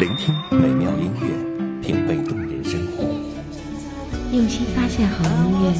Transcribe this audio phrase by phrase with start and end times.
[0.00, 3.04] 聆听美妙音乐，品味动人生活。
[4.32, 5.74] 用心发现好音乐，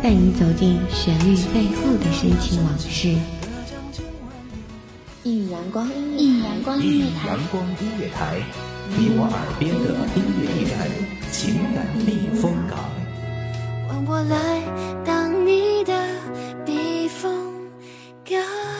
[0.00, 3.08] 带你走进旋律背后的深情往事。
[5.24, 8.40] 一米阳光，一米阳光音乐台，阳光音乐台，
[8.96, 10.78] 你我耳边的音乐驿站，
[11.32, 12.78] 情感避风港。
[13.88, 14.62] 换我来
[15.04, 15.92] 当你的
[16.64, 17.52] 避风
[18.24, 18.73] 港。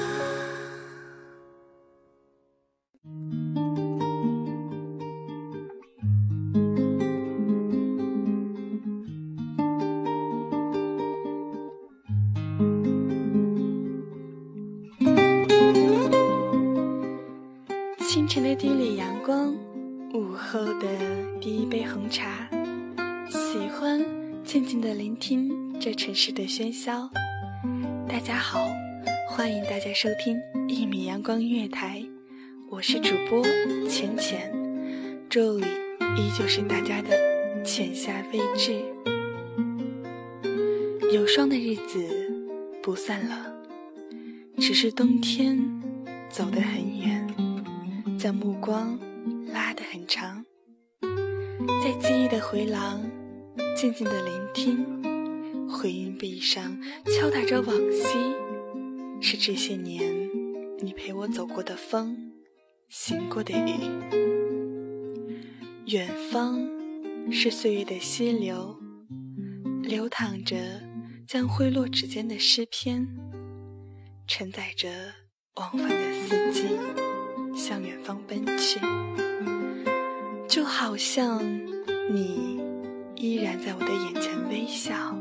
[20.55, 20.87] 后的
[21.41, 22.49] 第一杯红茶，
[23.29, 24.01] 喜欢
[24.45, 27.11] 静静的聆听这城市的喧嚣。
[28.09, 28.69] 大家好，
[29.29, 32.01] 欢迎大家收听一米阳光音乐台，
[32.71, 33.43] 我是主播
[33.89, 34.49] 浅浅，
[35.29, 35.67] 这里
[36.17, 37.19] 依旧是大家的
[37.65, 38.81] 浅夏未至。
[41.13, 41.99] 有霜的日子
[42.81, 43.37] 不算冷，
[44.59, 45.59] 只是冬天
[46.31, 47.27] 走得很远。
[48.17, 48.97] 将目光
[49.53, 50.45] 拉得很长，
[51.83, 53.03] 在记忆的回廊，
[53.77, 58.19] 静静的聆听，回音壁上敲打着往昔，
[59.21, 60.29] 是这些年
[60.81, 62.17] 你陪我走过的风，
[62.89, 63.75] 行过的雨。
[65.87, 66.59] 远方
[67.31, 68.77] 是岁月的溪流，
[69.83, 70.57] 流淌着
[71.27, 73.07] 将挥落指尖的诗篇，
[74.27, 74.89] 承载着
[75.57, 76.65] 往返的四季。
[77.55, 78.81] 向远方奔去，
[80.49, 81.43] 就好像
[82.11, 82.61] 你
[83.15, 85.17] 依然在我的眼前微笑，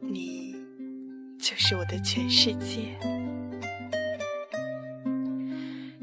[0.00, 0.54] 你
[1.38, 2.98] 就是我的全世界。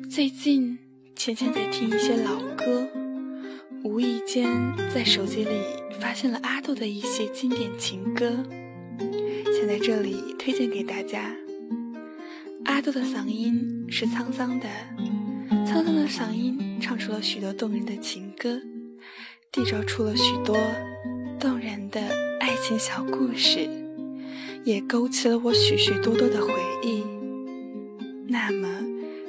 [0.10, 0.78] 最近
[1.16, 2.88] 浅浅在听一些老歌，
[3.84, 4.50] 无意间
[4.94, 5.52] 在手机里
[6.00, 8.32] 发现了阿杜的一些经典情歌，
[9.46, 11.36] 想在这里推荐给大家。
[12.66, 14.68] 阿杜的嗓音是沧桑的，
[15.70, 18.60] 沧桑的嗓音唱出了许多动人的情歌，
[19.52, 20.58] 缔造出了许多
[21.40, 22.02] 动人的
[22.40, 23.70] 爱情小故事，
[24.64, 27.04] 也勾起了我许许多多的回忆。
[28.28, 28.68] 那么，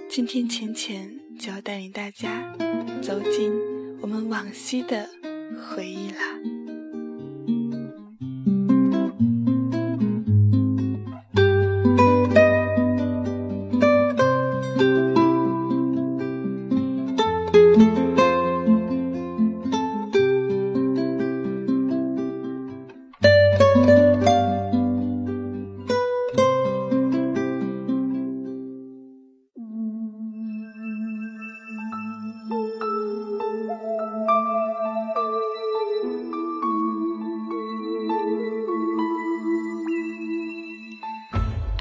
[0.08, 2.56] 今天浅浅就要带领大家
[3.02, 3.52] 走进
[4.00, 5.10] 我们往昔的
[5.68, 6.59] 回忆啦。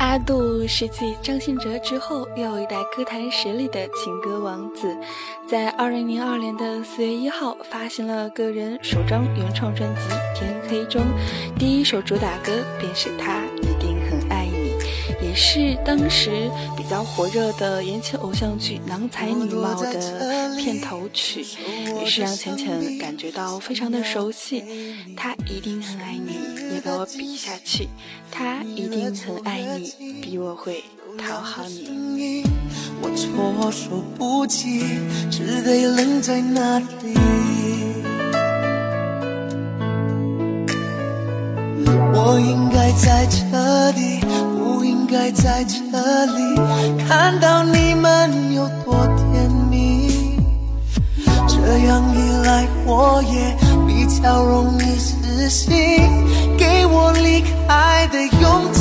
[0.10, 4.98] 阿杜是继张信哲之后又一代歌坛实力的情歌王子，
[5.48, 10.02] 在二零零二年的四月一号发行了个人首张原创专辑
[10.34, 11.04] 《天黑》中
[11.60, 13.42] 第一首主打歌便是《他》，
[15.42, 21.46] 是当时比较火热的言情偶像剧《郎才女貌》的片头曲，
[21.98, 24.62] 也是让浅浅感觉到非常的熟悉。
[25.16, 26.34] 他一定很爱你，
[26.76, 27.88] 也给我比下去。
[28.30, 30.84] 他一定很爱你，比我会
[31.18, 32.44] 讨好你。
[33.02, 34.84] 我措手不及，
[35.32, 36.86] 只得愣在那里。
[42.14, 44.20] 我应该在这里，
[45.12, 45.76] 该在这
[46.38, 46.56] 里，
[47.08, 50.38] 看到你们有多甜蜜。
[51.48, 51.56] 这
[51.88, 55.74] 样一来，我也比较容易死心，
[56.56, 58.79] 给我离开的勇气。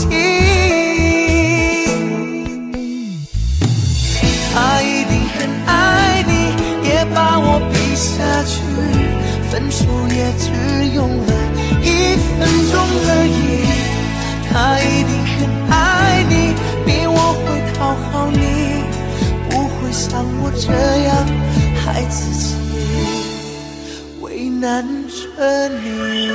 [24.61, 26.29] 难着你。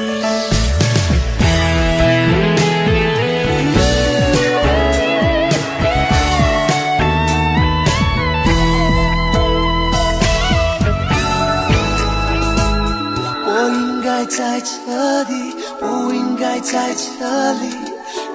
[13.45, 17.75] 我应该在这里，不应该在这里，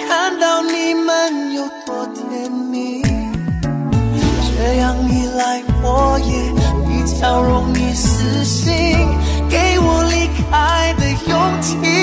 [0.07, 3.03] 看到你们有多甜蜜。
[4.57, 6.53] 这样一来，我也
[6.87, 8.73] 比较容易死心，
[9.49, 11.98] 给我离开的勇气。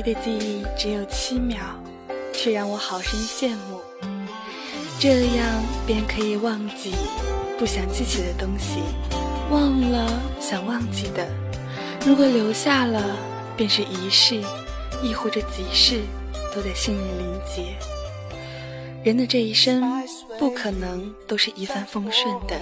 [0.00, 1.58] 鱼的记忆只有七秒，
[2.32, 3.78] 却让我好生羡慕。
[4.98, 6.94] 这样便可以忘记
[7.58, 8.80] 不想记起的东西，
[9.50, 10.10] 忘了
[10.40, 11.28] 想忘记的。
[12.06, 13.14] 如果留下了，
[13.58, 14.40] 便是一世，
[15.02, 16.00] 亦或者几世，
[16.54, 17.76] 都在心里凝结。
[19.04, 20.02] 人的这一生
[20.38, 22.58] 不可能都是一帆风顺的，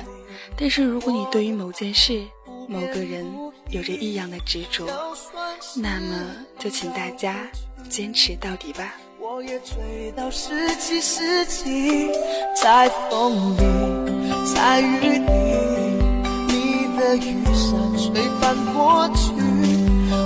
[0.57, 2.21] 但是如果你对于某件事、
[2.69, 3.25] 某个人
[3.71, 4.87] 有着异样的执着，
[5.75, 6.17] 那么
[6.59, 7.35] 就请大家
[7.89, 8.95] 坚持到底吧。
[9.21, 12.11] 我也追到十七世纪，
[12.55, 13.61] 在风里，
[14.55, 15.21] 在雨里，
[16.49, 19.33] 你的雨伞吹翻过去，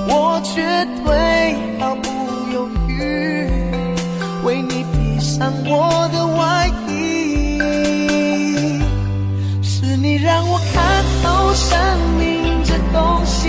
[0.08, 0.62] 我绝
[1.04, 2.08] 对毫不
[2.52, 3.48] 犹豫，
[4.44, 7.58] 为你披上我的外衣。
[9.62, 11.76] 是你让我看透生
[12.18, 13.48] 命这东西，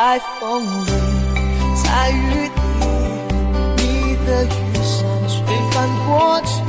[0.00, 0.90] 在风里，
[1.84, 2.50] 在雨里，
[3.76, 4.48] 你的雨
[4.82, 5.36] 伞吹
[5.72, 6.59] 翻过去，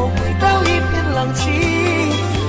[0.00, 1.42] 我回到一片狼藉，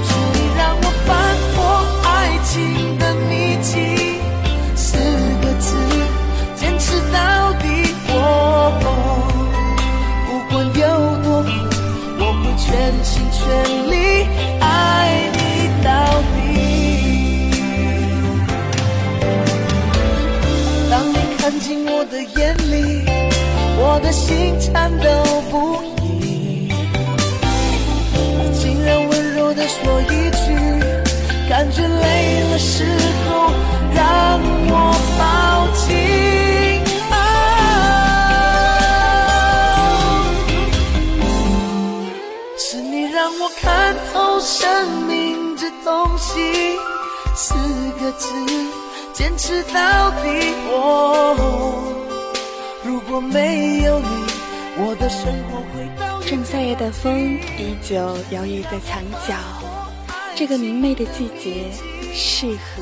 [0.06, 1.10] 是你让我翻
[1.56, 1.58] 破
[2.06, 2.08] 爱
[2.46, 2.54] 情
[3.00, 4.22] 的秘籍，
[4.76, 4.88] 四
[5.42, 5.76] 个字，
[6.56, 7.66] 坚持到底。
[8.12, 8.14] 我
[10.28, 10.82] 不管有
[11.24, 11.50] 多苦，
[12.20, 12.70] 我会全
[13.04, 13.42] 心全
[13.90, 13.94] 力
[14.62, 15.40] 爱你
[15.84, 15.90] 到
[16.36, 16.38] 底。
[20.92, 23.04] 当你看进我的眼里，
[23.76, 25.79] 我的心颤抖不
[29.70, 30.46] 说一句，
[31.48, 32.84] 感觉累了时
[33.30, 33.30] 候
[33.94, 34.74] 让我
[35.20, 35.22] 抱
[35.78, 35.88] 紧。
[37.12, 37.16] 啊，
[42.58, 46.76] 是你让我看透生命这东西，
[47.36, 47.54] 四
[48.00, 48.34] 个字，
[49.14, 50.54] 坚持到底。
[50.72, 50.74] 我
[52.84, 54.08] 如果没有你，
[54.78, 56.20] 我的生活会到。
[56.22, 57.96] 仲夏夜的风依旧
[58.30, 59.34] 摇曳在墙角，
[60.40, 61.70] 这个明媚的季节
[62.14, 62.82] 适合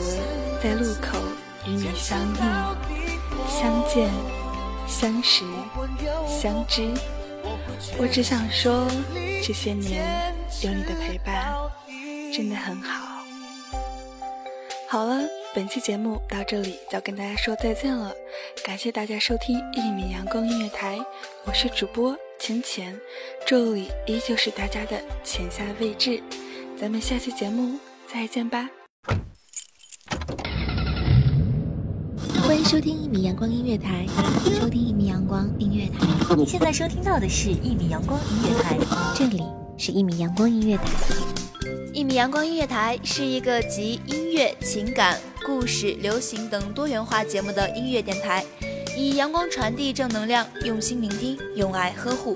[0.62, 1.18] 在路口
[1.66, 2.38] 与你相遇、
[3.50, 4.12] 相见、
[4.88, 5.44] 相识、
[6.28, 6.88] 相知。
[7.98, 8.86] 我只想说，
[9.44, 11.52] 这些年有你的陪伴，
[12.32, 13.24] 真的很好。
[14.88, 15.24] 好了，
[15.56, 18.14] 本期节目到这里就要跟大家说再见了，
[18.64, 21.00] 感谢大家收听一米阳光音乐台，
[21.44, 22.96] 我是主播浅浅，
[23.48, 26.22] 这里依旧是大家的浅夏位置，
[26.80, 28.70] 咱们下期节目再见吧。
[32.46, 34.06] 欢迎收听一米阳光音乐台，
[34.60, 36.36] 收听一米阳光音乐台。
[36.36, 38.78] 你现在收听到的是一米阳光音乐台，
[39.16, 39.44] 这里
[39.76, 40.84] 是一米阳光音乐台。
[41.94, 48.46] 一米阳光音乐台是一个集音乐、情感、故事、流行等多元化节目的音乐电台，
[48.96, 52.36] 以阳光传递正能量，用心聆听，用爱呵护。